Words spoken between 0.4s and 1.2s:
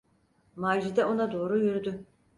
Macide